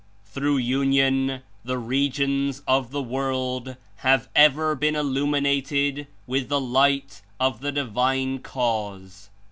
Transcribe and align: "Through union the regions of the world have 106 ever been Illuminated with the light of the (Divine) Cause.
"Through 0.25 0.57
union 0.57 1.43
the 1.63 1.77
regions 1.77 2.63
of 2.67 2.89
the 2.89 3.03
world 3.03 3.75
have 3.97 4.21
106 4.31 4.31
ever 4.35 4.73
been 4.73 4.95
Illuminated 4.95 6.07
with 6.25 6.49
the 6.49 6.59
light 6.59 7.21
of 7.39 7.61
the 7.61 7.71
(Divine) 7.71 8.39
Cause. 8.39 9.29